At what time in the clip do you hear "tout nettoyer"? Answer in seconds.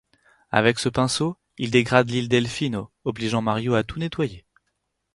3.83-4.47